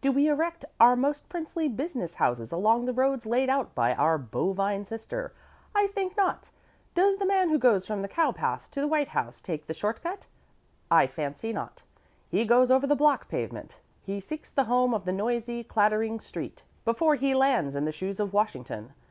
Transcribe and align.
Do 0.00 0.10
we 0.10 0.26
erect 0.26 0.64
our 0.80 0.96
most 0.96 1.28
princely 1.28 1.68
business 1.68 2.14
houses 2.14 2.50
along 2.50 2.86
the 2.86 2.94
roads 2.94 3.26
laid 3.26 3.50
out 3.50 3.74
by 3.74 3.92
our 3.94 4.16
bovine 4.16 4.86
sister? 4.86 5.34
I 5.74 5.86
think 5.86 6.16
not. 6.16 6.48
Does 6.94 7.18
the 7.18 7.26
man 7.26 7.50
who 7.50 7.58
goes 7.58 7.86
from 7.86 8.00
the 8.00 8.08
towpath 8.08 8.70
to 8.70 8.80
the 8.80 8.88
White 8.88 9.08
House 9.08 9.42
take 9.42 9.66
the 9.66 9.74
short 9.74 10.02
cut? 10.02 10.28
I 10.90 11.06
fancy 11.06 11.52
not. 11.52 11.82
He 12.30 12.46
goes 12.46 12.70
over 12.70 12.86
the 12.86 12.96
block 12.96 13.28
pavement. 13.28 13.78
He 14.00 14.18
seeks 14.18 14.50
the 14.50 14.64
home 14.64 14.94
of 14.94 15.04
the 15.04 15.12
noisy, 15.12 15.62
clattering 15.62 16.20
street 16.20 16.62
before 16.86 17.16
he 17.16 17.34
lands 17.34 17.74
in 17.76 17.84
the 17.84 17.92
shoes 17.92 18.18
of 18.18 18.32
Washington. 18.32 18.94